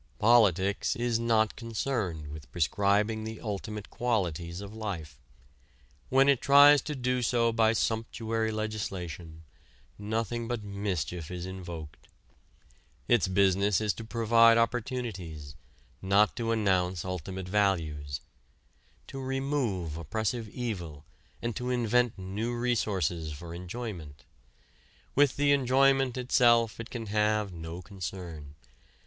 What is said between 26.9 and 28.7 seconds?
have no concern.